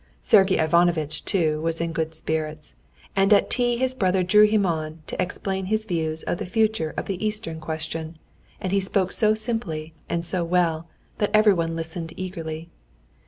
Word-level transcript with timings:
Sergey 0.19 0.57
Ivanovitch, 0.57 1.25
too, 1.25 1.61
was 1.61 1.79
in 1.79 1.91
good 1.91 2.15
spirits, 2.15 2.73
and 3.15 3.31
at 3.31 3.51
tea 3.51 3.77
his 3.77 3.93
brother 3.93 4.23
drew 4.23 4.47
him 4.47 4.65
on 4.65 5.03
to 5.05 5.21
explain 5.21 5.65
his 5.65 5.85
views 5.85 6.23
of 6.23 6.39
the 6.39 6.45
future 6.47 6.95
of 6.97 7.05
the 7.05 7.23
Eastern 7.23 7.59
question, 7.59 8.17
and 8.59 8.71
he 8.71 8.79
spoke 8.79 9.11
so 9.11 9.35
simply 9.35 9.93
and 10.09 10.25
so 10.25 10.43
well, 10.43 10.87
that 11.19 11.29
everyone 11.35 11.75
listened 11.75 12.13
eagerly. 12.17 12.71